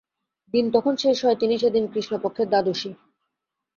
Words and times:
দিন 0.53 0.65
তখন 0.71 0.93
শেষ 0.95 1.17
হয়, 1.25 1.37
তিথি 1.39 1.57
সেদিন 1.57 1.83
কৃষ্ণপক্ষের 1.93 2.47
দ্বাদশী। 2.49 2.91